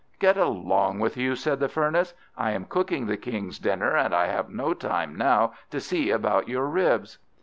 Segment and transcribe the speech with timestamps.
[0.17, 4.25] "Get along with you," said the Furnace; "I am cooking the King's dinner, and I
[4.25, 7.19] have no time now to see about your ribs."